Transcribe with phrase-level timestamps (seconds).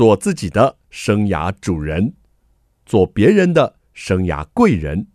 [0.00, 2.14] 做自己的生涯主人，
[2.86, 5.08] 做别人的生涯贵人。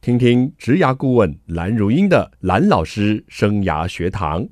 [0.00, 4.48] 听听职涯顾问蓝如英的蓝老师生涯学堂，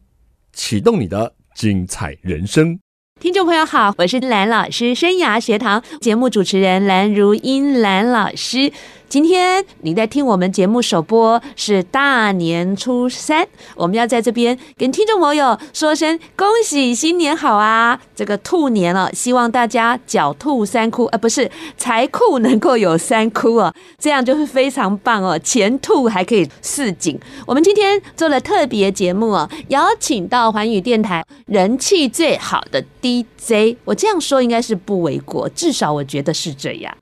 [0.53, 2.79] 启动你的精彩人生。
[3.19, 8.71] 听众朋友好，我是蓝老师生涯学堂节目主持人蓝如英蓝老师。
[9.11, 18.01] 今天你在听我们节目首播是大年初三，我们要在这边跟听众朋友说声恭喜新年好啊！
[18.15, 27.19] 这个兔年了，希望大家狡兔三窟，呃，不是财库能够有三窟哦，这样就是非常棒哦，钱兔还可以似锦。
[27.45, 36.97] 我们今天做了特别节目哦，邀请到环宇电台人气最好的 DJ，我这样说应该是不为过，至少我觉得是这样。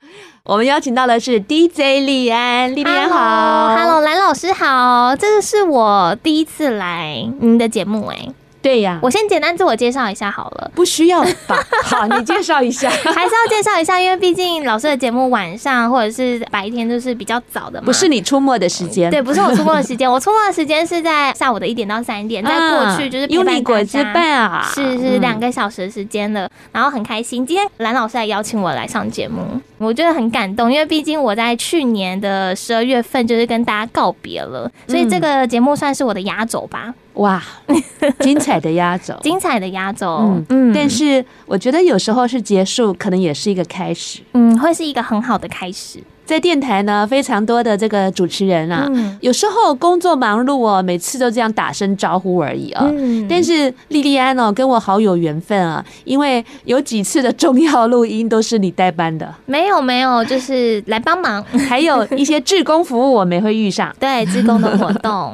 [0.49, 8.17] 我们邀请到的是 DJ 李安，莉莉安好，Hello，蓝老师好，这个是我第一次来您的节目哎。
[8.61, 10.71] 对呀，我先简单自我介绍一下好了。
[10.75, 11.57] 不需要吧？
[11.83, 17.85] 好，你介绍一下，还是要介绍一下，因为毕竟老师的节目晚上或者是白天都是比较早的嘛。
[17.85, 22.43] 不是你出没的时间，对，不是我出没的时间， 我出没的时间是在下午的一点到三点。
[22.43, 29.39] 在过去就是有你果之伴啊，是是两个小时的时间了，然后很开心，今天蓝老师来邀请我来上节目，
[29.77, 36.93] 我觉得很感动，因为毕竟我在去年的十二月份就是跟大家告别了，所以这个节目算是我的压轴吧。
[37.19, 37.41] 哇，
[38.19, 45.99] 精彩的压轴，精彩的压轴，嗯嗯，但是我觉得有时候是结束，可能也是一个开始，嗯，会是一个很好的开始。
[46.29, 52.93] 在电台呢，非常多的这个主持人啊，嗯、有时候工作忙碌哦，每次都这样打声招呼而已啊、哦。
[52.95, 59.33] 嗯、但是莉莉安哦，跟我好有缘分啊，因为有几次的重要录音都是你代班的。
[59.47, 63.91] 没有没有，就是来帮忙，还有一些志工服务我没会遇上。
[63.99, 65.33] 对，志工的活动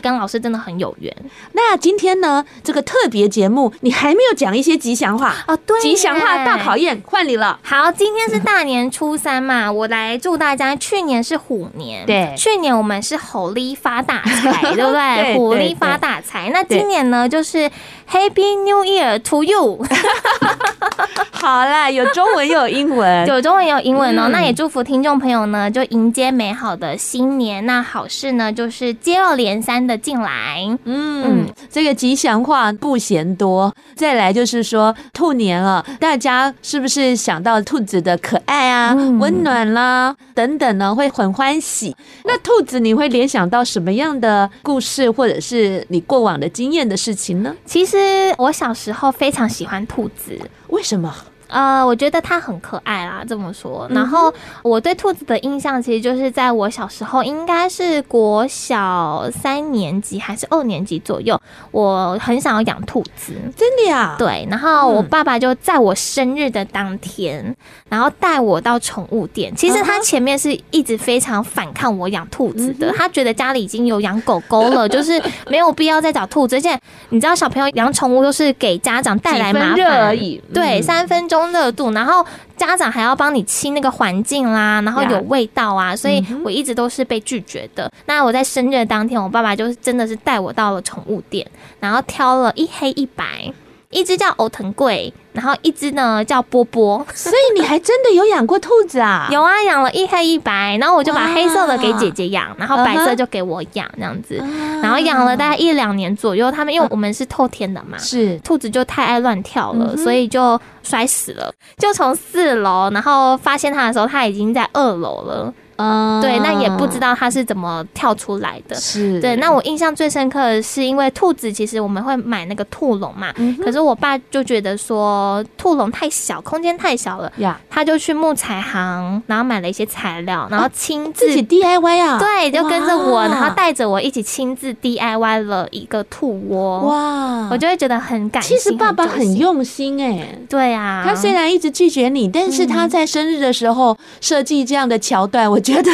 [0.00, 1.12] 跟老师真的很有缘。
[1.54, 5.56] 那今天呢，这个特别节目你还没有讲一些吉祥话啊？
[5.66, 7.58] 对，吉祥话大考验换你了。
[7.62, 10.76] 好，今天是大年初三嘛，我来祝大家。
[10.76, 15.34] 去年是虎年，对，去年我们是猴力发大财， 对不对？
[15.34, 16.50] 虎力发大财。
[16.52, 17.70] 那今年呢，就是
[18.10, 19.84] Happy New Year to you。
[21.32, 24.28] 好啦，有中文又有英文， 有中文也有英文哦。
[24.28, 27.64] 那也祝福听众朋友呢，就迎接美好的新年。
[27.66, 30.66] 那好事呢，就是接二连三的进来。
[30.84, 33.72] 嗯，这个吉祥话不嫌多。
[33.94, 40.78] 再来就是说，兔年了，大家是不是想到兔子的可爱啊、温暖啦等等？
[40.78, 41.96] 呢会很欢喜。
[42.24, 47.54] 那兔子，你会联想到什么样的故事，或者是你过往的经验的事情呢？
[47.64, 47.96] 其实
[48.38, 50.38] 我小时候非常喜欢兔子，
[50.68, 51.14] 为什么？
[51.48, 53.86] 呃，我觉得它很可爱啦，这么说。
[53.90, 61.40] 然后我对兔子的印象，其实就是在我小时候，应该是国小三年级还是二年级左右，
[61.70, 63.32] 我很想要养兔子。
[63.56, 64.16] 真的呀？
[64.18, 64.46] 对。
[64.50, 67.54] 然后我爸爸就在我生日的当天，
[67.88, 69.54] 然后带我到宠物店。
[69.54, 76.56] 其实他前面是一直非常反抗我养兔子的，他觉得家里已经有养狗狗了，就是没有必要再找兔子。
[76.56, 76.76] 而且
[77.10, 80.42] 你知道，小朋友养宠物都是给家长带来麻烦而已。
[80.52, 81.35] 对，三分钟。
[81.48, 82.24] 热度，然后
[82.56, 87.90] 家长还要帮你清那个环境啦，然后有味道啊，所以我一直都是被拒绝的。
[88.06, 91.46] 那我在生日当天，我爸爸就是真的是带我到了宠物店，
[91.80, 93.52] 然后挑了一黑一白。
[93.90, 99.28] 一只叫欧腾贵，然后一只呢叫波波，所以你还真的有养过兔子啊？
[99.30, 104.42] 有啊，养了一黑一白，然后我就把黑色的给姐姐养，然后白色就给我养这样子，
[104.82, 106.50] 然后养了大概一两年左右。
[106.50, 111.52] 他们因为我们是透天的嘛，是兔子就太爱乱跳了，所以就摔死了。
[111.76, 115.52] 就从四楼，然后发现它的时候，它已经在二楼了。
[115.76, 118.74] 嗯，对，那也不知道它是怎么跳出来的。
[118.76, 136.80] 是，对，那我印象最深刻的是，因为兔子其实我们会买那个兔笼嘛，嗯、可是我爸就觉得说兔笼太小，空间太小了，呀，他就去木材行，然后买了一些材料，然后亲自、啊、自己 DIY 啊，对，就跟着我，然后带着我一起亲自 DIY 了一个兔窝。
[136.88, 138.48] 哇，我就会觉得很感动。
[138.48, 145.60] 其实爸爸很用心哎、欸，对啊，他虽然一直拒绝你，但是他在生日的时候设计这样的桥段，我。
[145.66, 145.90] 觉得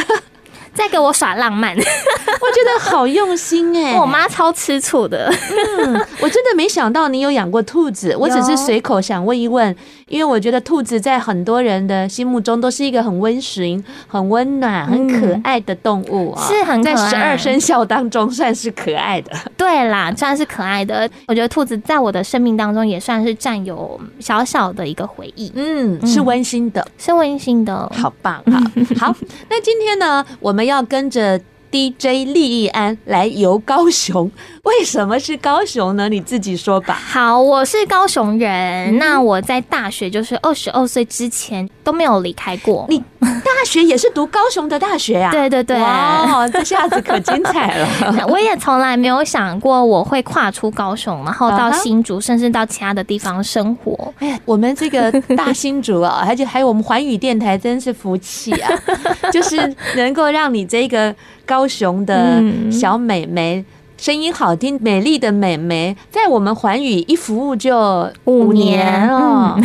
[0.75, 3.99] 在给我耍浪漫， 我觉得好用心哎、欸！
[3.99, 5.33] 我妈超吃醋的。
[5.79, 9.75] 嗯，我真的没想到你有养过兔子，我只是随口想问一问。
[10.13, 19.31] 因为我觉得兔子在很多人的心目中都是一个很温驯、很温暖、很可爱的动物啊，是很在十二生肖当中算是可爱的。
[19.57, 21.09] 对啦，算是可爱的。
[21.27, 25.51] 我觉得兔子在我的生命当中也算是占有小小的一个回忆。
[25.55, 28.61] 嗯，是温馨的，是温馨的，好棒啊！
[28.99, 29.15] 好，
[29.49, 31.41] 那今天呢，我们要跟着
[31.73, 34.29] DJ 利益安来游高雄，
[34.61, 36.07] 为什么是高雄呢？
[36.07, 36.93] 你自己说吧。
[36.93, 42.85] 好，我是高雄人，嗯、那我在大学就是二十二岁之前都没有离开过。
[42.89, 45.31] 你大学也是读高雄的大学呀、啊？
[45.31, 47.87] 对对对，哇，这下子可精彩了。
[48.29, 54.13] 我也从来没有想过我会跨出高雄，然后到新竹，甚至到其他的地方生活。
[54.19, 58.69] 哎呀，我们这个大新竹啊， 而且还有我们环宇电台，真是福气啊，
[59.31, 61.13] 就是能够让你这个。
[61.45, 62.41] 高雄的
[62.71, 63.65] 小美眉。
[63.97, 69.57] 声音好听、美丽的美眉，在我们环宇一服务就五年了。
[69.57, 69.63] 嗯、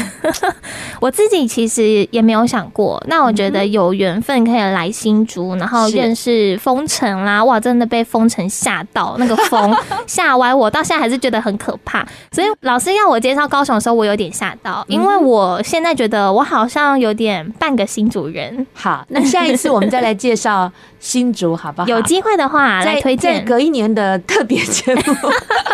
[1.01, 9.77] 我自己其实也没有想过，那我觉得有缘分可以来新竹，然后认识风城啦，哇，真的被风城吓到，那个风
[10.07, 12.07] 吓歪我，到现在还是觉得很可怕。
[12.31, 18.67] 所以老师要我介绍高雄的时候，我有点吓到，因为我现在觉得我好像有点半个新主人。
[18.73, 21.89] 好，那下一次我们再来介绍 新竹，好不好？
[21.89, 24.19] 有机会的话来推荐，隔一年的。
[24.21, 25.03] 特别节目，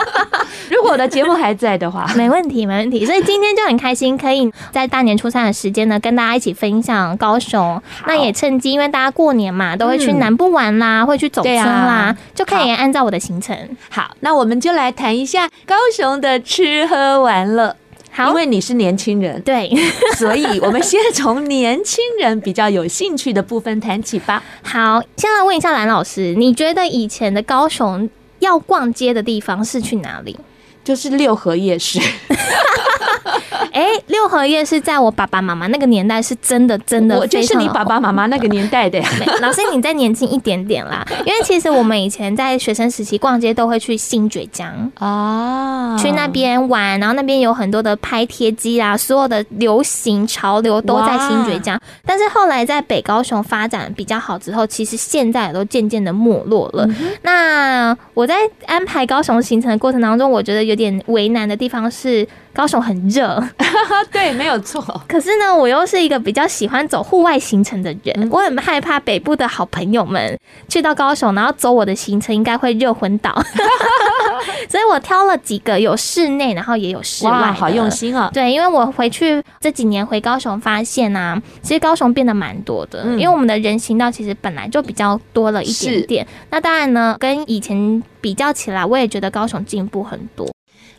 [0.70, 3.04] 如果我的节目还在的话， 没问题，没问题。
[3.04, 7.80] 所以今天就很开心，可以在大年初三的时间呢，跟大家一起分享高雄。
[8.06, 13.56] 那也趁机，因为大家过年嘛，都会去南部玩啦，嗯、会去走村啦，啊、就可以按照我的行程。
[13.90, 17.76] 好，那我们就来谈一下高雄的吃喝玩乐。
[18.16, 19.68] 好，因为你是年轻人，对，
[20.16, 24.40] 所以我们先从年轻人比较有兴趣的部分谈起吧。
[24.62, 28.08] 好，先来问一下蓝老师，你觉得以前的高雄？
[28.40, 30.38] 要逛街的地方是去哪里？
[30.84, 31.98] 就是六合夜市。
[33.72, 39.08] 哎，六合夜是在我爸爸妈妈那个年代是真的真的，我就是你爸爸妈妈那个年代的 呀。
[39.40, 51.80] 老师，你再年轻一点点啦，因为其实我们以前在学生时期逛街都会去新崛江啊，去那边玩，然后那边有很多的拍贴机啊，所有的流行潮流都在新崛江。
[52.06, 56.88] 但是后来在北高雄发展比较好之后，其实现在也都渐渐的没落了。
[57.22, 58.34] 那我在
[58.66, 62.26] 安排高雄行程的过程当中，我觉得有点为难的地方是。
[62.54, 63.42] 高雄很热，
[64.12, 64.80] 对，没有错。
[65.08, 73.34] 可是呢，我又是一个比较喜欢走户外行程的人，嗯、我很害怕北部的好朋友们去到高雄，然后走我的行程，应该会热昏倒。
[74.68, 77.52] 所以我挑了几个有室内，然后也有室外。
[77.52, 78.30] 好用心啊！
[78.32, 86.26] 对，因为我回去这几年回高雄，发现啊，其实高雄变得蛮多的，嗯、因为我们的人行道其实本来就比较多了一点点。
[86.50, 90.48] 那当然呢，跟以前比较起来，我也觉得高雄进步很多。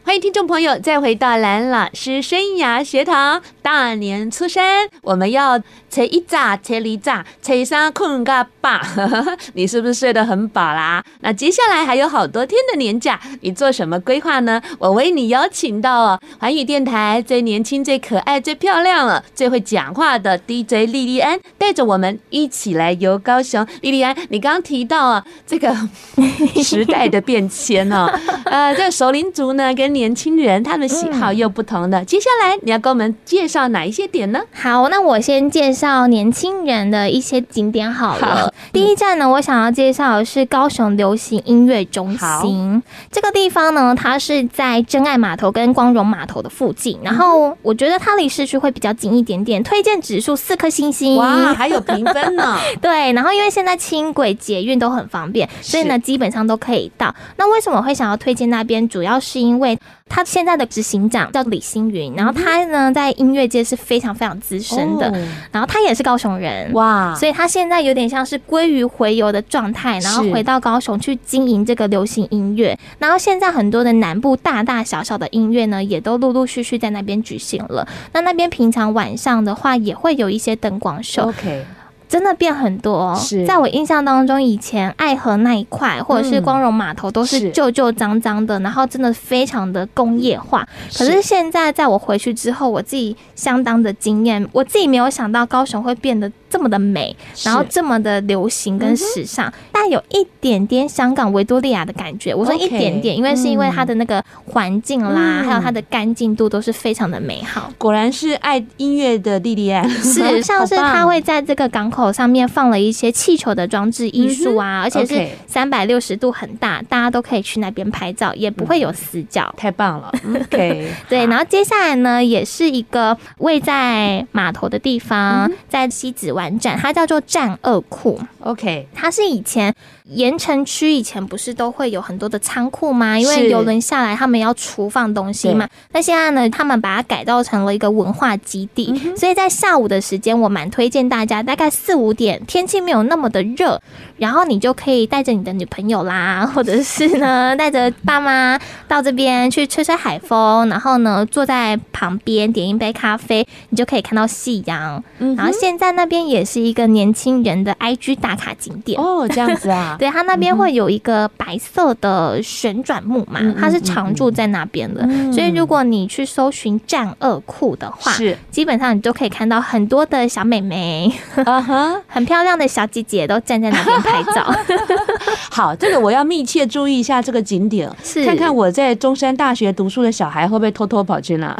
[0.05, 3.41] 欢迎听众朋友再回到蓝老师生涯学堂。
[3.63, 5.59] 大年初三，我们要
[5.89, 8.79] 吹一炸、吃二炸、吹三困个饱。
[9.55, 11.03] 你是不是睡得很饱啦？
[11.21, 14.61] 那接下来还有好多天的年假，你做什么规划呢？
[14.77, 23.65] 我为你邀请到哦，环宇电台最年轻、最可爱、最漂亮了、最会讲话的 DJ 莉莉安，带着我们一起来游高雄。
[23.81, 25.75] 莉莉安，你刚刚提到啊，这个
[26.63, 28.07] 时代的变迁哦，
[28.45, 34.41] 呃，这个熟龄族呢跟年轻人他们喜好又不同的，接下来你要跟我们介绍哪一些点呢？
[34.53, 38.35] 好，那我先介绍年轻人的一些景点好了。
[38.35, 42.83] 好第一站呢，我想要介绍的是高雄流行音乐中心。
[43.09, 51.15] 这个地方呢，它是在真爱码头跟光荣码头的附近，然后我觉得它离市区会比较近一点点，推荐指数四颗星星。
[51.15, 52.57] 哇，还有评分呢。
[52.81, 57.15] 对，然后因为现在轻轨捷运都很方便，所以呢，基本上都可以到。
[57.37, 58.75] 那为什么会想要推荐那边？
[58.89, 59.77] 主要是因为
[60.07, 65.11] 他现在的执行长叫李星云，然后他呢在音乐界是非常非常资深的，
[65.51, 77.87] 然后他也是高雄人哇，所以他现在有点像是归于回游的状态，然后回到高雄去经营这个流行音乐，然后现在很多的南部大大小小的音乐呢，也都陆陆续续在那边举行了。
[78.13, 81.23] 那那边平常晚上的话，也会有一些灯光秀。
[81.23, 81.65] OK。
[82.07, 83.45] 真的变很多哦，是。
[83.45, 90.67] 在我印象当中，以前爱河那一块或者是光荣码头都是旧旧脏脏的，然后真的非常的工业化。
[90.97, 102.33] 可是现在在我回去之后，我自己相当的惊艳，我自己没有想到高雄会变得这么的美，然后这么的流行跟时尚，但有一点点香港维多利亚的感觉。
[102.33, 107.69] 我说一点点，因为是因为它的那个环境啦，还有它的干净度都是非常的美好。
[107.77, 120.09] 果然是爱音乐的莉莉安，是 像是他会在这个港口上面放了一些气球的装置艺术啊，而且是三百六十度很大，大家都可以去那边拍照，也不会有死角，太棒了。
[120.23, 126.44] OK， 对，然后接下来呢，也是一个位在码头的地方，在西子湾。
[126.81, 128.19] 它叫做战二库。
[128.41, 129.73] OK，它是以前
[130.09, 133.17] 盐城区以前不是都会有很多的仓库吗？
[133.17, 135.67] 因为游轮下来，他们要储放东西嘛。
[135.91, 143.81] 那现在呢，他们把它改造成了一个文化基地，嗯、所以在下午的时间，我蛮推荐大家，大概四五点，天气没有那么的热，
[144.17, 155.03] 然后你就可以带着你的女朋友啦， 或者是呢 带着爸妈到这边去吹吹海风，然后呢坐在旁边点一杯咖啡，你就可以看到夕阳。
[155.19, 158.99] 嗯、然后现在那边也是一个年轻人的 IG 打卡景点。
[158.99, 159.95] 哦，这样子啊？
[159.99, 168.37] 对，它那边会有一个白色的旋转木马，它是常驻在那边的，嗯、所以如果你去搜寻战二库的话，是。
[168.51, 171.11] 基本上你都可以看到很多的小美眉，
[172.07, 174.53] 很漂亮的小姐姐都站在那边拍照。
[175.51, 178.25] 好，这个我要密切注意一下这个景点，是。
[178.25, 181.55] 看看我在中山大学读书的小孩会不会偷偷跑去那。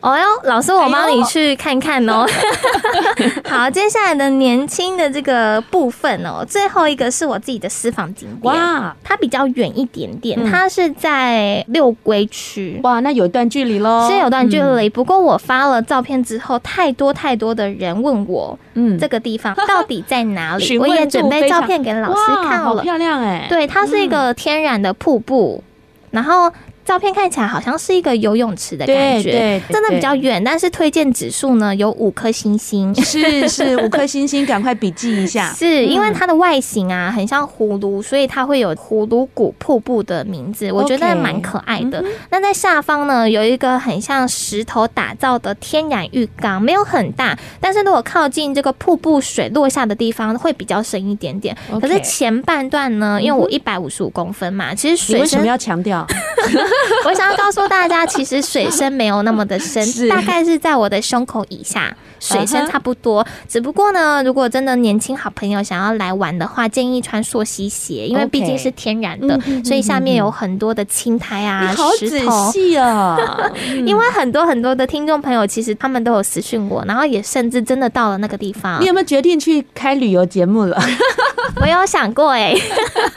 [0.00, 2.24] 哦哟，老师，我帮你去看看哦。
[3.44, 8.54] 好，接下来的年轻的这个部分哦，最后一个是我自己的私房景点。
[8.54, 12.78] 哇，它比较远一点点，它是在六龟区。
[12.84, 14.08] 哇，那有一段距离喽。
[14.08, 20.78] 是有段距离，不过我发了照片之后，太多太多的人问我，嗯，这个地方 到底在哪里？
[20.78, 22.68] 我也准备照片给老师看了。
[22.68, 23.46] 好漂亮哎！
[23.48, 25.64] 对，它是一个天然的瀑布，
[26.12, 26.52] 然后。
[26.88, 35.52] 照片看起来好像是一个游泳池的感觉，真的比较远，但是推荐指数呢有五颗星星， 是是五颗星星，赶快笔记一下。
[35.54, 42.02] 是因为它的外形啊很像葫芦，所以它会有葫芦谷瀑布的名字，我觉得蛮可爱的。
[42.30, 51.54] 那在下方呢有一个很像石头打造的天然浴缸，没有很大，但是如果靠近这个瀑布水落下的地方会比较深一点点。
[51.82, 56.06] 可是前半段呢，因为我一百五十五公分嘛，其实水为什么要强调？
[57.04, 63.26] 我想要告诉大家，其实水深没有那么的深，大概是在我的胸口以下，水深差不多。
[63.48, 72.50] 只不过呢，如果真的年轻好朋友想要来玩的话，建议穿溯溪鞋，因为毕竟是天然的，所以下面有很多的青苔啊、石头。
[72.52, 73.16] 细啊！
[73.86, 78.80] 因为很多很多的听众朋友，其实他们都有私讯我，然后也甚至真的到了那个地方。
[78.80, 80.80] 你有没有决定去开旅游节目了？
[81.60, 82.54] 我有想过哎，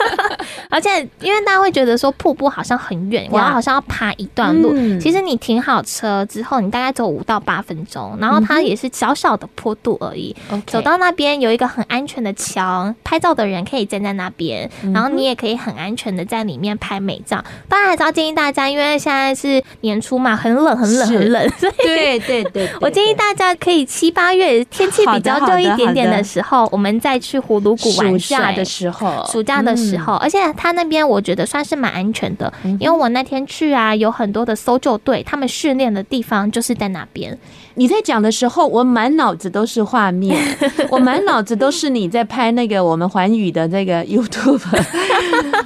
[0.69, 4.73] 而且因为大家会觉得说瀑布好像很远，然后好像要爬一段路。
[4.99, 10.35] 其实你停好车之后，你大概走五到八分钟，然后它也是小小的坡度而已。
[10.67, 17.43] 走到那边有一个很安全的桥，拍照的人可以站在那边，然后你也可以很安全的在里面拍美照。
[17.67, 28.11] 当然还是要建议大家，因为现在是年初嘛，很冷很冷很冷， 所以对对对，我建议大家可以七八月天气比较热一点点的时候，我们再去葫芦谷玩。
[28.11, 37.37] 暑假的时候，暑假的时候，而且他那边我觉得算是蛮安全的，因为我那天去啊，有很多的搜救队，他们训练的地方就是在那边。
[37.75, 40.37] 你在讲的时候，我满脑子都是画面，
[40.89, 44.61] 我满脑子都是你在拍那个我们环宇的 那个 YouTube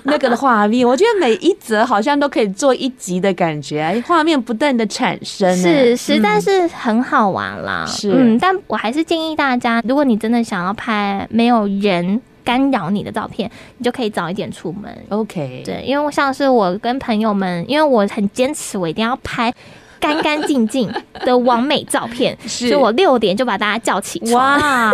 [0.03, 0.88] 那个的画面。
[0.88, 7.85] 我觉得每一则好像都可以做一集的感觉，画面不断的产生，是实在是很好玩啦。
[7.88, 14.95] 是，嗯，但我还是建议大家，如果你真的想要拍没有人干扰你的照片，你就可以早一点出门。
[15.09, 19.51] OK，对，因为像是我跟朋友们，因为我很坚持，我一定要拍
[20.00, 22.68] 干干净净的完美照片， 是。
[22.70, 24.92] 所以我六点就把大家叫起床，哇。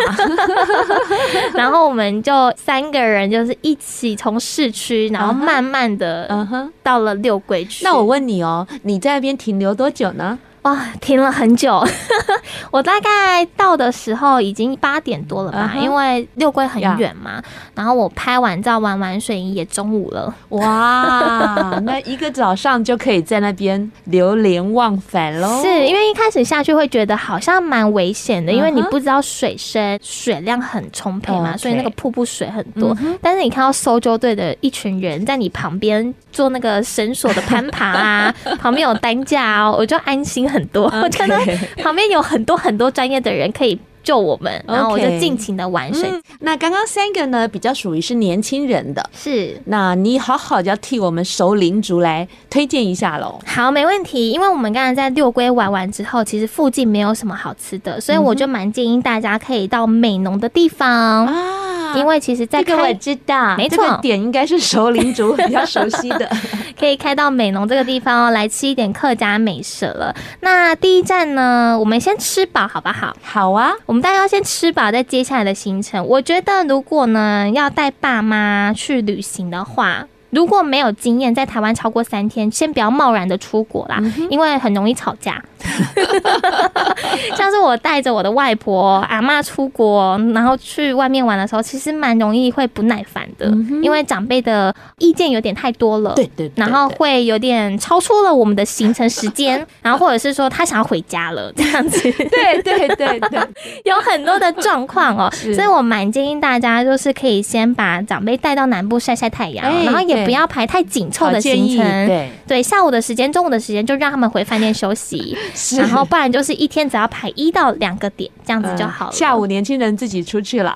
[1.54, 6.72] 然后我们就三个人就是一起从市区，然后慢慢的嗯哼。
[6.84, 7.84] 到了六桂区。
[7.84, 10.38] 那我问你哦，你在那边停留多久呢？
[10.64, 11.84] 哇，停了很久，
[12.70, 15.82] 我大概到的时候已经八点多了吧，uh huh.
[15.84, 17.42] 因为六龟很远嘛。
[17.74, 20.32] 然后我拍完照玩完水也中午了。
[20.50, 25.62] 哇，那一个早上就可以在那边流连忘返喽。
[25.64, 31.58] 是因为一开始下去会觉得好像蛮危险的，因为你不知道水深，水量很充沛嘛，uh.
[31.58, 32.96] 所以那个瀑布水很多。
[32.96, 33.18] Uh.
[33.20, 40.86] 但是你看到搜救队的一群人在你旁边做那个绳索的攀爬啊， 旁边有担架哦，我就安心很多。
[41.02, 41.38] 我觉得
[41.78, 46.10] 旁边有很多很多专业的人可以救我们，然后我就尽情的玩水。
[46.10, 46.16] Okay.
[46.16, 49.60] 嗯、那刚刚三个呢，比较属于是年轻人的，是。
[49.66, 53.40] 那你好好要替我们熟龄族来推荐一下喽。
[53.46, 54.32] 好，没问题。
[54.32, 61.68] 因为我们刚才在六龟玩完之后，其实附近没有什么好吃的，所以我就蛮建议大家可以到美浓的地方啊。
[61.94, 66.30] 因为其实，在这个我知道，没错，这个点应该是熟龄族比较熟悉的，
[66.80, 70.16] 可以开到美浓这个地方哦，来吃一点客家美食了。
[70.40, 73.14] 那第一站呢，我们先吃饱好不好？
[73.22, 76.08] 好啊，我们大家要先吃饱，再接下来的行程。
[76.08, 80.08] 我觉得，如果呢要带爸妈去旅行的话。
[80.32, 85.42] 如果没有经验，在台湾超过三天，先不要贸然的出国啦，嗯、因为很容易吵架。
[87.38, 96.14] 像是我带着我的外婆、阿妈出国，然后去外面玩的时候，其实蛮容易会不耐烦的，嗯、因为长辈的意见有点太多了。
[96.16, 102.02] 对对，对，然后会有点超出了我们的行程时间， 然后或者是说他想要回家了 这样子。
[102.02, 103.40] 对对对对，
[103.84, 112.08] 有很多的状况哦，所以我蛮建议大家就是可以先把长辈带到南部晒晒太阳，欸、然后也不要排太紧凑的行程。
[112.08, 115.38] 对对，下午的时间、中午的时间就让他们回饭店休息，
[115.78, 119.12] 然后不然就是一天只要排一到两个点，这样子就好了。
[119.12, 120.76] 呃、下午年轻人自己出去了，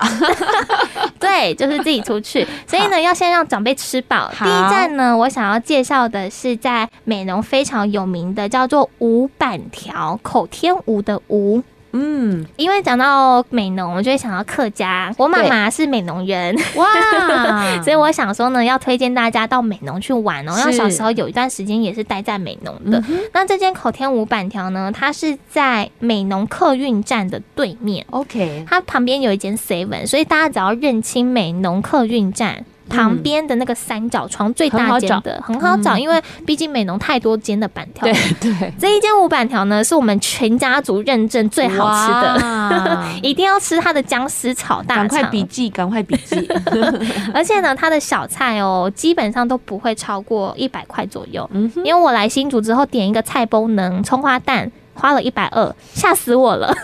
[1.18, 2.46] 对，就是自己出去。
[2.66, 4.30] 所以呢，要先让长辈吃饱。
[4.38, 11.62] 第一站呢，我想要介绍的是在美浓非常有名的，叫做五板条，口天吴的吴。
[11.98, 15.10] 嗯，因为讲到美浓，我就会想到客家。
[15.16, 16.86] 我妈妈是美浓人，哇，
[17.82, 20.54] 所以我想说呢，要推荐大家到美浓去玩哦。
[20.58, 23.02] 因为小时候有一段时间也是待在美浓的。
[23.32, 28.04] 那这间口天五板条呢，它是在美浓客运站的对面。
[28.10, 32.64] OK，它旁边有一间 Seven，所以大家只要认清美浓客运站。
[32.88, 38.06] 旁边的那个三角窗最大间的很好找，因为毕竟美浓太多间的板条。
[38.06, 45.08] 对 对，这一间五板条呢，是我们全家族认证最好吃的， 一定要吃它的姜丝炒大肠。
[45.08, 46.48] 赶快笔记，赶快笔记。
[47.34, 51.48] 而且呢，它的小菜哦，基本上都不会超过一百块左右。
[51.52, 54.70] 嗯，因为我来新竹之后点一个菜包能葱花蛋。
[54.96, 56.74] 花了一百二，吓死我了！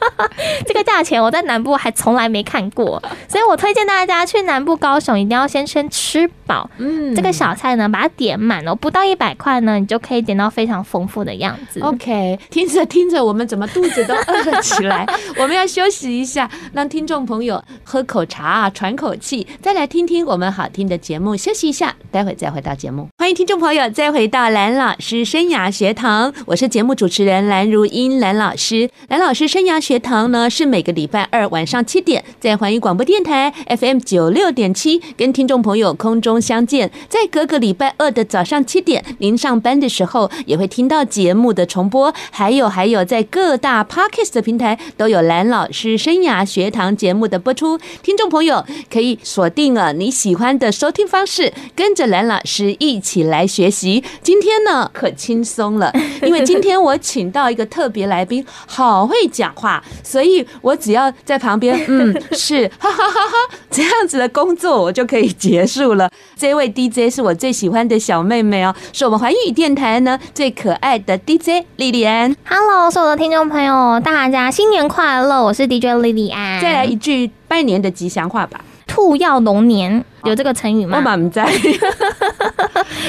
[0.66, 6.68] 这个价钱我在南部还从来没看过，所以我推荐大家去南部高雄一定要先先吃饱。
[6.78, 11.80] 嗯，这个小菜呢，把它点满哦，不到一百块呢，你就可以点到非常丰富的样子。
[11.80, 15.06] OK，听着听着，我们怎么肚子都饿了起来？
[15.38, 21.36] 我们要休息一下，让听众朋友喝口茶啊，喘口气，再来听听我们好听的节目。
[21.36, 23.11] 休息一下，待会再回到节目。
[23.22, 27.46] 欢迎听众朋友再回到蓝老师生涯学堂，我是节目主持人。
[27.46, 54.02] 蓝如英蓝老师，蓝老师生涯学堂呢，是每个礼拜二晚上七点在环宇广播电台 FM 九六点七跟听众朋友空中相见，在各个礼拜二的早上七点，您上班的时候也会听到节目的重播，还有还有在各大 Podcast 平台都有蓝老师生涯学堂节目的播出，听众朋友可以锁定了你喜欢的收听方式，跟着蓝老师一起来学习。
[54.22, 55.92] 今天呢可轻松了，
[56.22, 57.42] 因为今天我请到。
[57.42, 66.08] 到一个特别来宾，好会讲话，所以我只要在旁边，嗯， 是，哈哈哈哈，这样子的工作我就可以结束了。
[66.36, 72.32] 这位 DJ 是我最喜欢的小妹妹哦，是我们环宇电台呢最可爱的 DJ 莉莉安。
[72.48, 75.42] Hello，所有的听众朋友，大家新年快乐！
[75.42, 76.62] 我是 DJ 莉莉安。
[76.62, 78.64] 再来一句拜年的吉祥话吧。
[78.92, 80.98] 兔要龙年，有这个成语吗？
[80.98, 81.50] 我满在。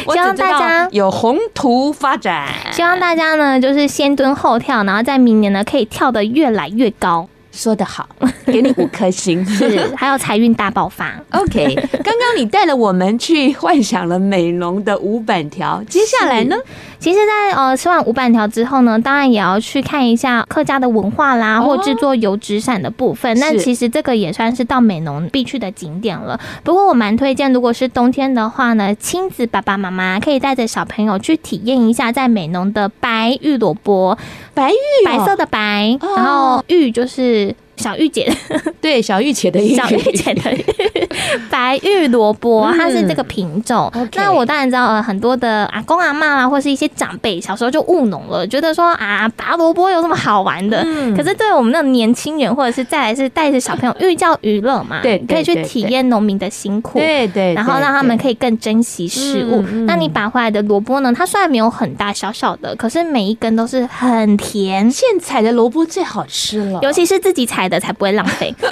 [0.08, 2.48] 希望大家有宏图发展。
[2.72, 7.28] 希望大家呢，就是先蹲后跳，然后在明年呢，可以跳得越来越高。
[7.54, 8.10] 说得好，
[8.48, 9.46] 给你五颗星。
[9.46, 11.14] 是，还有财运大爆发。
[11.32, 16.56] OK， 刚刚你带了我们去幻想了美浓的五板条，接下来呢？
[17.00, 23.38] 其实在，在呃吃完五板条之后呢，当然也要去看一下客家的文化啦，或制作油纸伞的部分。
[23.40, 26.40] 那、哦、其实这个也算是到美浓必去的景点了。
[26.64, 34.18] 不过我蛮推荐，如果是冬天的话呢，亲子爸爸妈妈可以带着小朋友去体验一下在美浓的白玉萝卜。
[34.54, 37.43] 白玉、哦，白色的白，然后玉就是。
[37.84, 38.32] 小玉姐，
[38.80, 40.64] 对，小玉姐的玉，小玉姐的玉，
[41.52, 43.92] 白玉萝卜，它是这个品种。
[43.94, 50.82] 嗯 okay、那我当然知道，呃，很多的阿公阿妈啊，或是一些长辈，小时候就务农了，觉得说啊，拔萝卜有什么好玩的？
[50.86, 59.62] 嗯、可是对我们那种年轻人，或者是再来是带着小朋友寓教于乐嘛，对，可以去体验农民的辛苦，对对，然后让他们可以更珍惜食物。
[59.86, 61.12] 那你拔回来的萝卜呢？
[61.14, 64.90] 它虽然没有很大，小小的，可是每一根都是很甜。
[64.90, 67.64] 现采的萝卜最好吃了，尤其是自己采。
[67.64, 68.54] 的才不会浪费。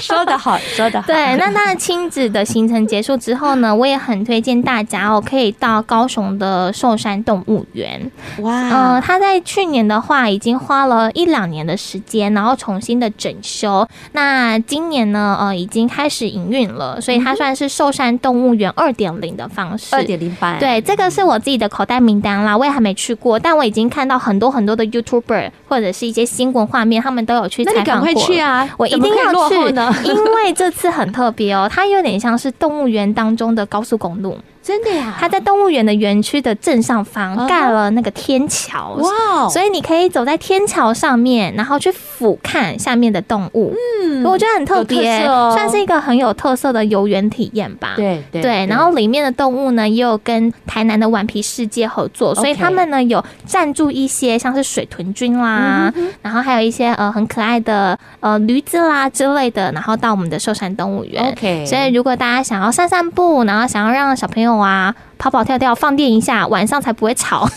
[0.00, 1.06] 说得好， 说得好。
[1.06, 8.10] 对，那当然亲子的行程结束之后呢，我也很推荐大家哦，可以到高雄的寿山动物园。
[8.38, 13.86] 哇，呃，他在去年的话已经花了一两年的时间，然后重新的整修。
[14.12, 19.94] 那今年呢，呃，已经开始营运了，所以它算是寿山动物园二点零的方式。
[19.94, 20.58] 二点零版。
[20.58, 27.94] 对，这个是我自己的口袋名单啦，我也还没去过，但我已经看到很多很多的 YouTuber 或者是一些新闻画面，他们都有去采访过。
[27.94, 28.68] 那你赶快去啊！
[28.76, 29.56] 我一定要去。
[30.04, 34.38] 因为这次很特别哦，它有点像是动物园当中的高速公路。
[34.66, 35.14] 真的呀！
[35.16, 39.48] 它在动物园的园区的正上方盖了那个天桥，哇！
[39.48, 43.72] 所以你可以走在天桥上面，然后去俯瞰下面的动物。
[44.02, 45.24] 嗯，我觉得很特别，
[45.54, 47.92] 算是一个很有特色的游园体验吧。
[47.94, 48.66] 对对。
[48.66, 61.24] 然后里面的动物呢，也有跟台南的顽皮世界合作，所以他们呢有赞助一些像是水豚君啦，然后还有一些呃很可爱的呃驴子啦之类的，然后到我们的寿山动物园。
[61.30, 61.64] OK。
[61.64, 67.48] 所以如果大家想要散散步，然后想要让小朋友啊，跑跑跳跳，放电一下，晚上才不会吵。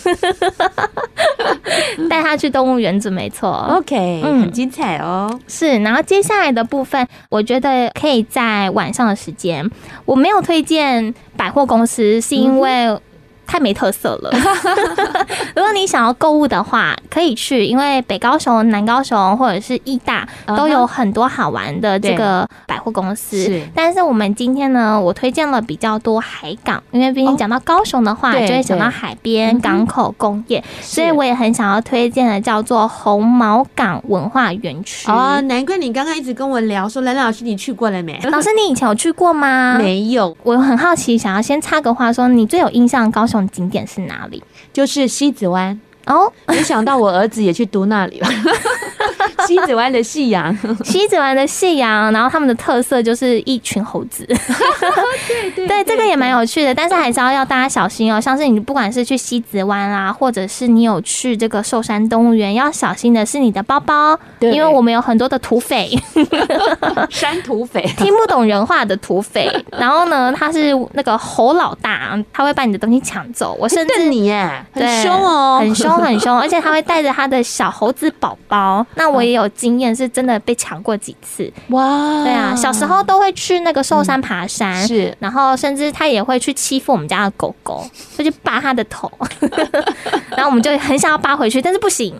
[2.10, 5.40] 带他去动物园子没错，OK，嗯，很精彩哦。
[5.48, 9.70] 是，然后接下来的部分，我觉得可以在晚上的时间。
[10.06, 12.98] 我没有推荐百货公司，是因为。
[13.50, 14.32] 太没特色了。
[15.58, 23.44] 如果你想要购物的话，可以去，因为北高雄、南高雄或者是义大都有很多好玩的这个百货公司。
[23.44, 35.10] 是，但是我们今天呢，我推荐了比较多海港，因为毕竟讲到高雄的话，就会想到海边、港口、工业，所以我也很想要推荐的叫做红毛港文化园区。
[35.10, 38.20] 哦，难怪你刚刚一直跟我聊说，兰兰老师你去过了没？
[38.26, 39.76] 老师你以前有去过吗？
[39.80, 40.38] 没有。
[40.44, 44.44] 我很好奇，想要先插个话说，你最有印象高雄景点是哪里？
[44.74, 48.28] 就是西子湾哦， 没想到我儿子也去读那里了。
[49.48, 54.26] 西子湾的夕阳， 西子湾的夕阳，然后他们的特色就是一群猴子。
[54.26, 58.20] 对对对，这个也蛮有趣的，但是还是要要大家小心哦。
[58.20, 65.98] 像是你不管是去西子湾啦，或者是你有去这个寿山动物园，要小心的是你的包包，因为我们有很多的土匪，
[67.10, 69.50] 山土匪，听不懂人话的土匪。
[69.72, 73.58] 然后呢，他是那个猴老大，他会把你的东西抢走。
[73.60, 78.86] 我甚至你耶，很凶哦，很凶很凶，而且他会带着他的小猴子宝宝。
[78.96, 81.52] 那我也有经验，是真的被抢过几次。
[81.70, 87.86] 哇，对啊，小时候都会去那个寿山爬山，嗯、是，然后甚至他也会去欺负我们家的狗狗，
[88.18, 89.12] 就去扒他的头，
[90.36, 92.14] 然后我们就很想要扒回去，但是不行，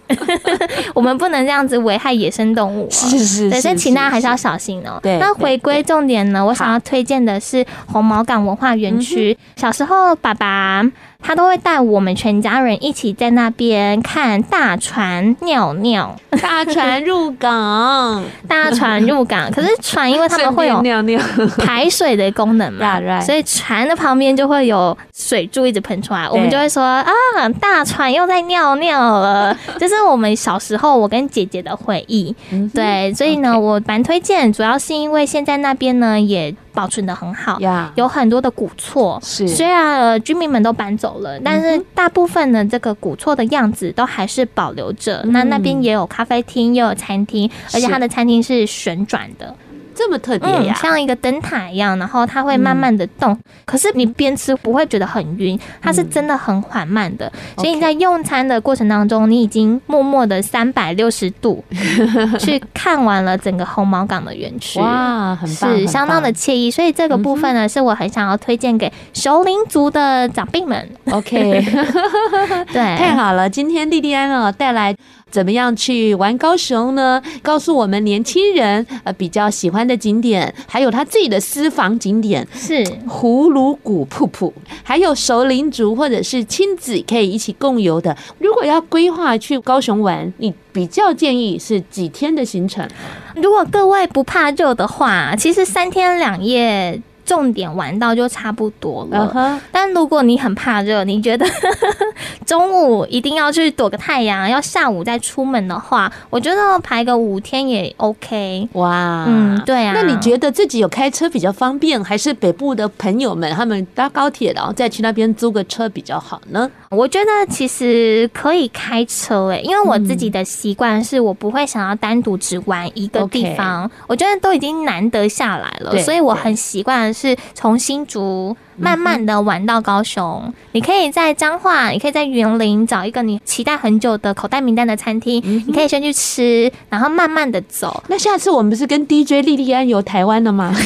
[0.94, 2.92] 我们不能这样子危害野生动物、啊。
[2.92, 5.00] 是是是，对，所以请大家还是要小心哦、喔。
[5.02, 9.38] 对，那回归重点呢，我想要推荐的是红毛港文化园区。
[9.56, 10.84] 小时候，爸爸。
[11.22, 19.52] 他都会带我们全家人一起在那边看大船尿尿，大船入港， 大船入港。
[19.52, 21.22] 可是船因为他们会有尿尿
[21.58, 27.12] 排水的功能嘛， 所以船的旁边就会有水柱一直喷出来，我们就会说啊，
[27.60, 29.56] 大船又在尿尿了。
[29.78, 32.36] 这是我们小时候我跟姐姐的回忆。
[32.74, 36.56] 对，所以呢，我蛮推荐，主要是因为现在那边呢也。
[36.72, 37.58] 保存的很好
[37.96, 39.20] 有很多的古厝。
[39.22, 45.22] 是，虽然、呃、居民们都搬走了，但是大部分的这个古厝的样子都还是保留着。
[45.24, 49.56] 嗯、那那边也有咖啡厅，也有餐厅，而且它的餐厅是旋转的。
[50.00, 53.34] 这么特别呀、啊嗯，像一个灯塔一样，然后它会慢慢的动。
[53.34, 57.30] 嗯、可是你边吃不会觉得很晕，它是真的很缓慢的。
[57.36, 61.62] 嗯、所以你在用餐的过程当中，你已经默默的三百六十度
[62.40, 64.80] 去看完了整个红毛港的园区。
[64.80, 66.72] 哇，很棒，是相当的惬意。
[66.72, 70.90] 所以这个部分呢，是我很想要推荐给熟龄族的长辈们。
[71.12, 71.62] OK，
[72.72, 74.96] 对，太好了，今天莉莉安哦带来。
[75.32, 77.22] 怎么样去玩高雄呢？
[77.42, 88.16] 告诉我们年轻人呃比较喜欢的景点，还有他自己的私房景点是葫芦谷瀑布，还有熟龄族或者是亲子可以一起共游的。
[88.40, 92.88] 如果要规划去高雄玩，你比较建议是几天的行程？
[93.36, 97.02] 如果各位不怕热的话，其实三天两夜。
[97.30, 99.60] 重点玩到就差不多了，uh huh.
[99.72, 101.46] 但如果你很怕热，你觉得
[102.44, 108.68] 中午一定要去躲个太阳，要下午再出门的话，我觉得排个五天也 OK。
[108.74, 109.94] 哇，嗯，对啊。
[109.94, 116.68] 那你觉得自己有开车比较方便，还是北部的朋友们他们搭高铁然后再去那边租个车比较好呢？
[116.90, 123.92] 我觉得其实可以开车诶、欸，因为我自己的习惯是我不会想要单独只玩一个地方，Okay.
[124.08, 127.14] 我觉得都已经难得下来了，所以我很习惯。
[127.14, 138.04] 是从新竹慢慢的玩到高雄，嗯、你可以在彰化，你可以在园林找一个你期待很久的口袋名单的餐厅，嗯、你可以先去吃，然后慢慢的走。
[138.08, 140.74] 那下次我们不是跟 DJ 莉莉安游台湾了吗？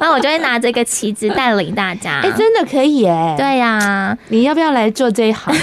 [0.00, 2.20] 然后我就会拿这个旗子带领大家。
[2.24, 3.36] 哎、欸，真的可以哎、欸。
[3.36, 5.54] 对呀、啊，你要不要来做这一行？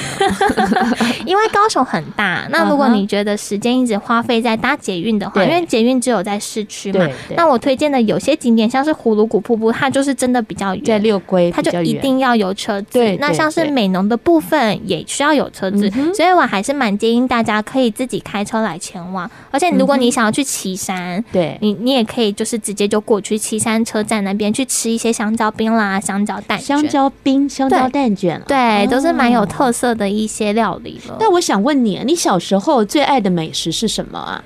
[1.25, 12.87] 因为高雄很大，那如果你觉得时间一直花费在搭捷运的话，因为捷运只有在市区嘛，那我推荐的有些景点像是葫芦谷瀑布，它就是真的比较远，在六龟，它就一定要有车子。
[12.91, 19.29] 对，那像是美浓的部分也需要有车子，所以我还是蛮建议大家可以自己开车来前往。
[19.51, 23.85] 而且如果你想要去岐山，对，你你也可以就是直接就过去岐山。
[23.85, 31.17] 车站那边去吃一些香蕉冰啦、香蕉蛋香蕉冰、香蕉蛋卷，对，都是蛮有特色的一些料理了。
[31.19, 34.43] 那我想问你，你小时候最爱的美食是什么啊？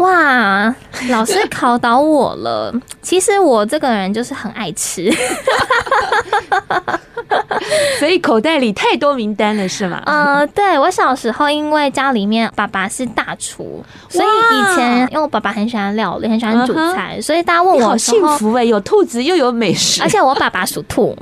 [0.00, 0.74] 哇，
[1.10, 2.74] 老师考倒我了。
[3.02, 5.10] 其实我这个人就是很爱吃，
[7.98, 10.02] 所以口袋里太多名单了，是吗？
[10.06, 21.16] 呃，对，我小时候因为家里面爸爸是大厨，所以以前因为我爸爸很喜欢料理，很喜欢煮菜，所以大家问我，好幸福哎，有兔子又有美食， 而且我爸爸属兔，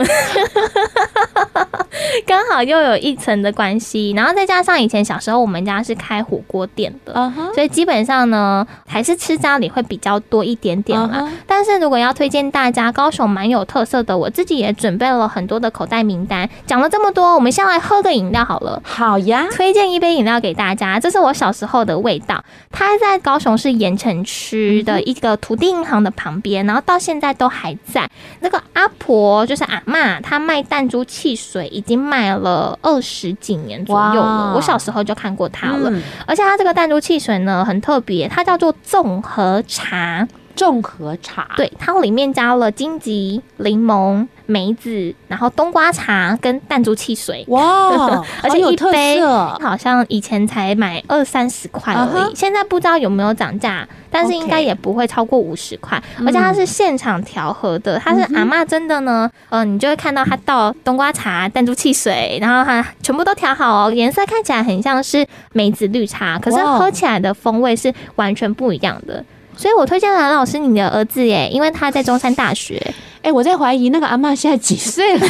[2.26, 4.12] 刚好又有一层的关系。
[4.16, 8.66] 然后再加上以前小时候我们家是开火锅店的，所以基本上呢。
[8.86, 11.20] 还是吃家里会比较多一点点嘛。
[11.20, 11.30] Uh huh.
[11.46, 16.48] 但是如果要推荐大家，高雄蛮有特色的，我自己也准备了很多的口袋名单。
[16.66, 18.82] 讲了这么多，我们先来喝个饮料好了。
[18.84, 22.44] 好呀，推荐一杯饮料给大家，这是我小时候的味道。
[22.70, 28.08] 它在高雄市盐城区的一个土地银行的旁边，然后到现在都还在。
[28.40, 34.52] 那个阿婆就是阿嬷，她卖弹珠汽水已经卖了二十几年左右了。
[34.54, 49.20] 我小时候就看过它了，嗯、而且它这个弹珠汽水呢很特别，它叫做综合茶，综合茶，对，它里面加了荆棘、柠檬、梅子，然后冬瓜茶跟弹珠汽水，哇， 而且一杯
[49.60, 52.32] 好像以前才买二三十块而已，uh huh.
[52.34, 69.22] 现在不知道有没有涨价，但是应该也不会超过五十块，而且它是现场调和的，它是阿嬷真的呢，嗯、呃，你就会看到它倒冬瓜茶、弹珠汽水，然后它全部都调好哦，颜色看起来很像是梅子绿茶，可是喝起来的风味是完全不一样的。
[69.58, 72.80] 所以我推荐蓝老师你的儿子耶，因为他在中山大学。
[73.18, 75.26] 哎、欸，我在怀疑那个阿嬷现在几岁了？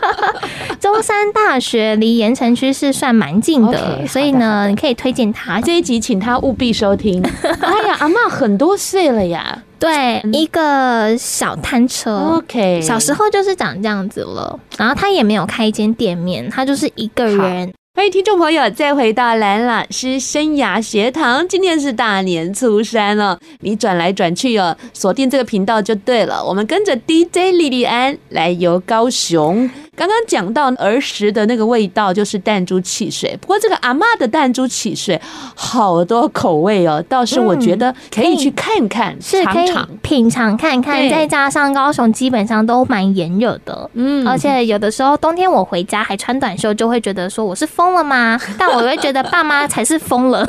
[0.78, 7.22] 中山大学离盐城区是算蛮近的，okay, 所以呢，你可以推荐他这一集，请他务必收听。
[7.42, 14.60] 哎呀，阿嬷很多岁了呀，对，一个小摊车，OK，小时候就是长这样子了。
[14.76, 17.72] 然后他也没有开一间店面，他就是一个人。
[17.96, 21.48] 欢迎听众朋友再回到蓝老师生涯学堂。
[21.48, 26.44] 今天是大年初三了，你转来转去哦，锁定这个频道就对了。
[26.44, 29.70] 我们跟着 DJ 莉莉安来游高雄。
[29.96, 33.36] 刚刚讲到儿时的那个味道，就是弹珠汽水。
[33.40, 35.20] 不过这个阿嬷的弹珠汽水
[35.54, 41.08] 好多口味哦，倒是我觉得可以去看看，是可以品尝看看。
[41.08, 48.38] 再加上高雄基本上都蛮炎热的，嗯，而且有的时候冬天我回家还穿短袖，就会觉得说我是疯了吗？
[48.58, 50.46] 但我会觉得爸妈才是疯了，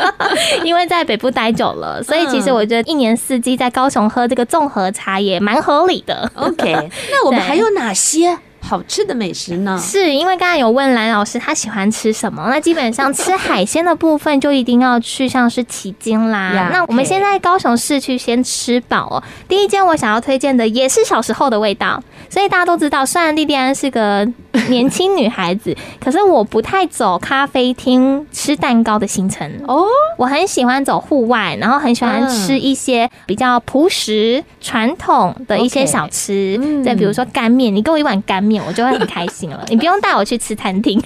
[0.64, 6.30] 因为在北部待久了，所以其实我觉得一年四季在高雄喝这个综合茶也蛮合理的。
[6.34, 8.38] OK，那我们 还有哪些？
[8.68, 9.80] 好吃的美食呢？
[9.82, 12.46] 是因为刚才有问蓝老师他喜欢吃什么？
[12.50, 16.52] 那基本上吃海鲜的部分就一定要去像是旗津啦。
[16.54, 16.72] Yeah.
[16.72, 19.22] 那我们先在高雄市区先吃饱哦。
[19.48, 24.26] 第一间我想要推荐的也是小时候的味道，所以大家都知道，虽然莉莉安是个
[24.68, 29.84] 年轻女孩子， 可是我不太走咖啡厅吃蛋糕的行程哦。
[30.16, 38.62] 我很喜欢走户外，然后很喜欢吃一些比较朴实传统的一些小吃，再比如说干面，你给我一碗干面。
[38.66, 41.00] 我就会很开心了， 你不用带我去吃餐厅。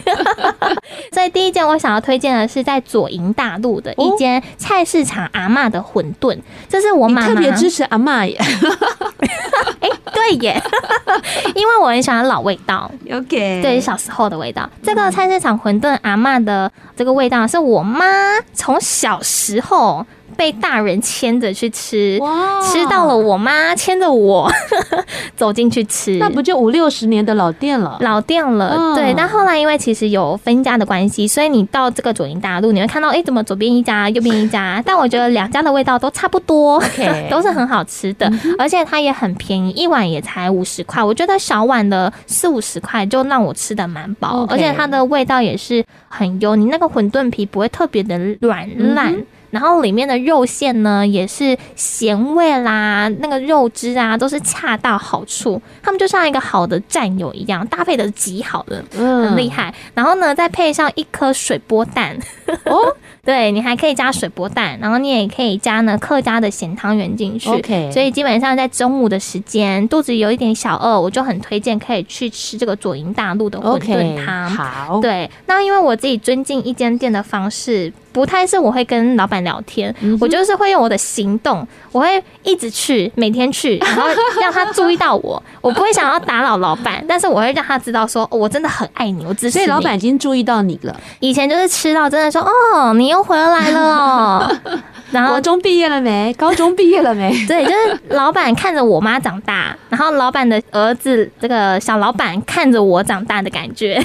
[1.12, 6.36] 所以第一件我想要推荐的是在左营大路的一间菜市场阿嬷的馄饨，
[6.68, 8.36] 这是我妈妈特别支持阿嬷耶。
[9.80, 10.62] 哎，对耶，
[11.54, 12.90] 因为我很喜欢老味道。
[13.10, 14.68] OK，对，小时候的味道。
[14.82, 18.06] 这个菜市场馄饨阿妈的这个味道是我妈
[18.52, 20.06] 从小时候。
[20.42, 22.18] 被大人牵着去吃，
[22.64, 24.50] 吃到了我妈牵着我
[25.36, 27.96] 走进去吃，那不就五六十年的老店了？
[28.00, 29.14] 老店了，嗯、对。
[29.16, 34.82] 但后来因为其实有分家的关系，所以你到这个左营大路，你会看到，哎、欸，怎么左边一家，右边一家？
[34.84, 36.82] 但我觉得两家的味道都差不多.
[37.30, 41.00] 都是很好吃的，嗯、而且它也很便宜，一碗也才五十块。
[41.00, 49.14] 我觉得小碗的四五十块就让我吃的蛮饱.而且它的味道也是很优，你那个馄饨皮不会特别的软烂。
[49.14, 55.60] 嗯然后里面的肉馅呢，也是咸味啦，那个肉汁啊，都是恰到好处。
[55.82, 59.72] 他们就像一个好的战友一样，搭配的极好的，嗯，很厉害。
[59.92, 62.18] 然后呢，再配上一颗水波蛋，
[62.64, 67.48] 哦， 对，你还可以加水波蛋，然后你也可以加呢客家的咸汤圆进去。
[67.48, 74.50] OK，所以基本上在中午的时间，肚子有一点小饿，我就很推荐可以去吃这个左营大陆的馄饨汤。
[74.50, 77.92] Okay, 好，对，那因为我自己尊敬一间店的方式。
[78.12, 84.06] 不太是我会跟老板聊天，嗯、我就是会用我的行动，我会一直去，每天去，然后
[84.38, 85.42] 让他注意到我。
[85.62, 89.62] 我不会想要打扰老板，但是我会让他知道说，哦、我真的很爱你，我支持你。
[89.62, 90.94] 所以老板已经注意到你了。
[91.20, 94.56] 以前就是吃到真的说，哦，你又回来了哦。
[95.12, 96.32] 然后高中毕业了没？
[96.38, 97.30] 高中毕业了没？
[97.46, 104.02] 对，就是老板看着我妈长大，然后老板的儿子这个小老板看着我长大的感觉，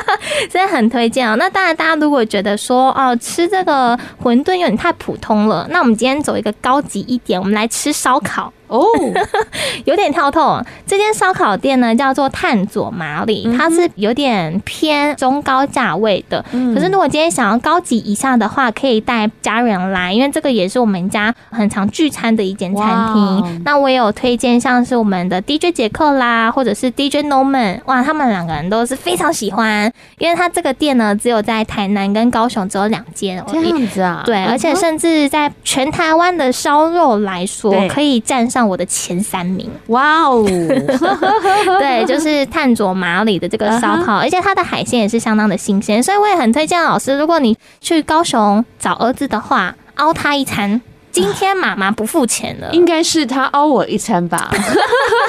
[0.52, 1.34] 所以很推荐哦。
[1.36, 8.52] 那当然，大家如果觉得说哦，吃这个馄饨有点太普通了，那我们今天走一个高级一点，我们来吃烧烤。
[8.70, 9.16] 哦，oh.
[9.84, 10.64] 有点跳痛。
[10.86, 16.44] 这间烧烤店呢，叫做探佐麻里，它是有点偏中高价位的。
[16.52, 23.62] 嗯、可是如果今天想要高级以下的话，可以带家人来，因为这个也是我们家很常聚餐的一间餐厅。
[23.64, 33.42] 那我也有推荐，像是我们的 DJ 杰克啦，或者是 DJ Norman，哇，他们两个人都是非常喜欢，因为他这个店呢，只有在台南跟高雄只有两间。
[33.48, 34.22] 这样子啊？
[34.24, 38.59] 对，而且甚至在全台湾的烧肉来说，对可以站上。
[38.66, 40.44] 我的前三名，哇哦
[41.78, 44.20] 对，就是探佐马里的这个烧烤，uh.
[44.20, 50.80] 而且它的海鲜也是相当的新鲜，所以我也很推荐老师，如果你去高雄找儿子的话，凹他一餐。
[51.12, 54.48] 今天妈妈不付钱了，应该是他凹我一餐吧。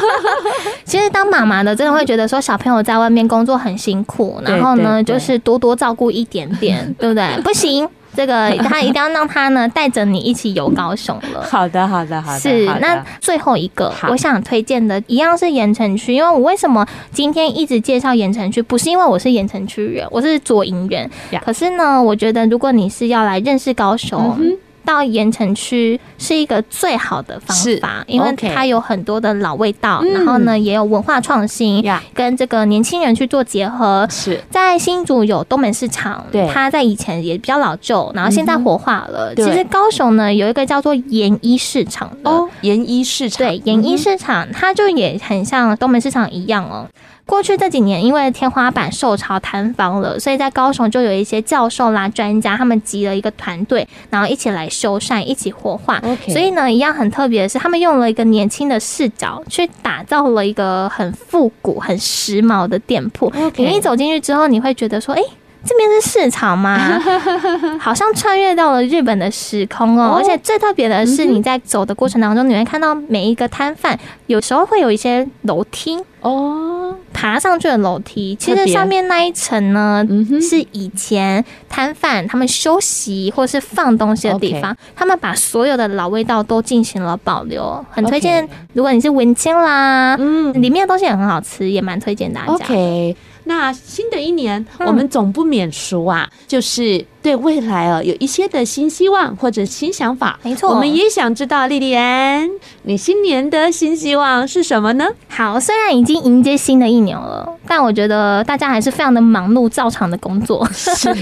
[0.86, 7.41] 其实当妈妈的真的会觉得说，小朋友在外面工作很辛苦，然后呢，就是多多照顾一点点，对不对？
[7.41, 7.89] 不行。
[8.15, 11.43] 这个他一定要让他呢带着你一起游高雄了。
[11.50, 12.39] 好的，好的，好的。
[12.39, 16.13] 是，那最后一个我想推荐的，一样是盐城区。
[16.13, 21.10] 因为我为什么今天一直介绍盐城区，不是因为我是盐城区人，我是左营人。
[21.43, 24.58] 可是呢，我觉得如果你是要来认识高雄。
[24.86, 34.08] 到盐城区是一个最好的方法，因为它有很多的老味道，然后呢也有文化创新，跟这个年轻人去做结合。
[34.10, 39.34] 是在新竹有东门市场，对，它在以前也比较老旧，然后现在活化了。
[39.36, 46.88] 其实高雄呢有一个叫做盐一市场哦，盐一市场，对，盐一市场它就也很像东门市场一样哦。
[47.25, 56.01] 过去这几年，因为天花板受潮坍方了，所以在高雄就有一些教授啦、专家，他们集了一个团队，然后一起来修缮、一起活化。
[56.27, 63.31] 所以呢，一样很特别的是，他们用了一个年轻的视角去打造了一个很复古、很时髦的店铺。
[63.55, 65.27] 你一走进去之后，你会觉得说：“哎、欸。”
[65.63, 67.00] 这边是市场吗？
[67.80, 70.15] 好像穿越到了日本的时空哦！
[70.17, 78.36] 而且最特别的是，你在走的过程当中，你会看到每一个摊贩，有时候会有一些楼梯哦，爬上去的楼梯。
[78.36, 80.04] 其实上面那一层呢，
[80.41, 87.84] 是以前摊贩他们休息或是放东西的地方，他们把所有的老味道都进行了保留。
[87.91, 92.54] 很推荐，如果你是文青啦，嗯，里面的东西也很好吃，也蛮推荐大家。
[92.54, 93.15] OK。
[93.43, 97.06] 那新的一年，我们总不免俗啊，嗯、就是。
[97.21, 102.49] 对未来哦，有一些的新希望或者新想法，没错，我们也想知道莉莉安，
[102.84, 105.07] 你新年的新希望是什么呢？
[105.29, 110.67] 好，虽然已经迎接新的一年了，但我觉得大家还是非常的忙碌，照常的工作。
[110.73, 111.13] 是，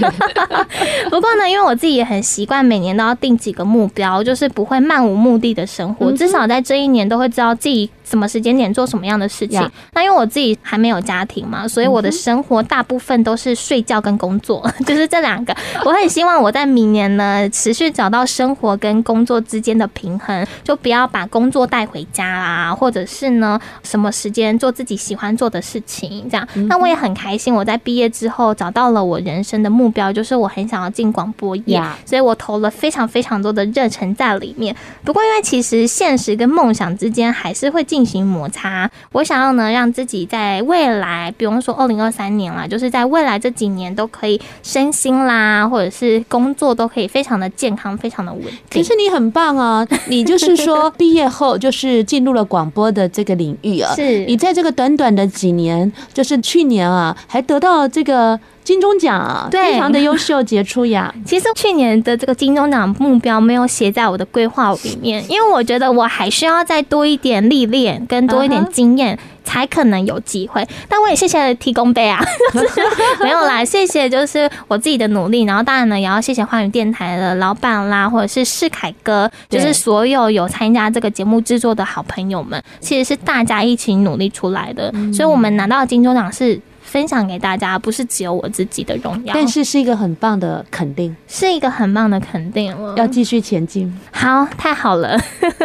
[1.10, 9.60] 不过呢，因为我自己也很习惯每年都要定几个目标，就是不会漫无目的的生活，嗯、至少在这一年都会知道自己什么时间点做什么样的事情。
[9.92, 15.54] 那因为我自己还没有家庭嘛，所以我的生活大部分都是睡觉跟工作，嗯、 就是这两个。
[15.84, 26.46] 我很希望我在明年呢，持续找到生活跟工作之间的平衡，就不要把工作带回家啦，或者是呢，什么时间做自己喜欢做的事情，这样。
[26.68, 34.74] 那我也很开心，我在毕业之后找到了我人生的目标，就是我很想要进广播业，所以我投了非常非常多的热忱在里面。
[35.04, 48.52] 不过，因为其实现实跟梦想之间还是会进行摩擦，我想要呢，让自己在未来，比方说二零二三年啦，就是在未来这几年都可以身心啦，或者是工作都可以非常的健康，非常的稳定。
[48.70, 53.94] 其实你很棒啊， 你就是说毕业后就是进入了广播的这个领域啊。
[53.94, 61.14] 是你在这个短短的几年，就是去年啊，还得到这个金钟奖啊，非常的优秀杰出呀。
[61.24, 69.16] 其实去年的这个金钟奖目标没有写在我的规划里面，因为我觉得我还需要再多一点历练，跟多一点经验。
[69.50, 72.22] 才可能有机会，但我也谢谢提供杯啊，
[73.20, 86.60] 没有啦，谢谢就是我自己的努力，然后当然呢也要谢谢花语电台的老板啦，或者是世凯哥，就是所有有参加这个节目制作的好朋友们，其实是大家一起努力出来的，所以我们拿到金钟奖是。
[86.90, 92.96] 分享给大家，不是只有我自己的荣耀，但是是一个很棒的肯定，是一个很棒的肯定了。
[92.96, 95.16] 要继续前进，好，太好了，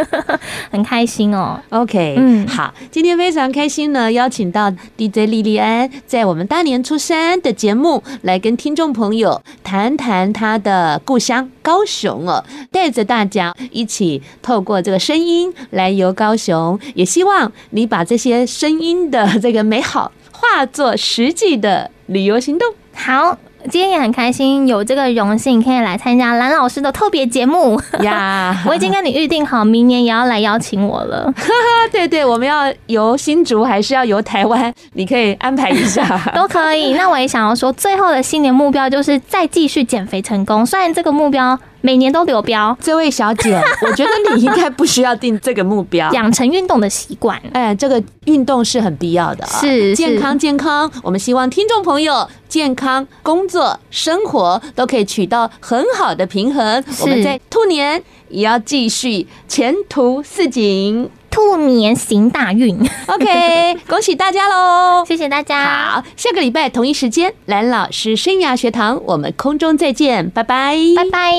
[0.69, 1.59] 很开心哦。
[1.69, 20.11] OK，嗯，好，今天非常开心呢，邀请到 DJ 莉莉安在我们大年初三的节目来跟听众朋友谈谈她的故乡高雄哦，带着大家一起透过这个声音来游高雄，也希望你把这些声音的这个美好。
[20.35, 22.67] 化作实际的旅游行动。
[22.93, 23.37] 好，
[23.69, 28.55] 今天也很开心有这个荣幸可以来参加蓝老师的特别节目呀。
[28.67, 31.33] 我已经跟你预定好，明年也要来邀请我了。
[31.91, 34.73] 对对，我们要游新竹还是要游台湾？
[34.93, 36.93] 你可以安排一下， 都可以。
[36.93, 40.65] 那我也想要说，最后的新年目标就是再继续减肥成功。
[40.65, 41.57] 虽然这个目标。
[41.86, 43.55] 每年都流标，这位小姐，
[43.86, 47.39] 我觉得你应该不需要定这个目标，养成运动的习惯。
[47.53, 50.91] 哎，这个运动是很必要的，是健康健康。
[51.03, 56.83] 我们希望听众朋友健康、工作、生活都可以取到很好的平衡。
[57.01, 62.75] 我们在兔年也要继续前途似锦，兔年行大运。
[63.05, 65.05] OK， 恭喜大家喽！
[65.05, 65.91] 谢谢大家。
[65.91, 71.33] 好，下个礼拜同一时间，蓝老师生涯学堂，我们空中再见，拜拜，拜拜。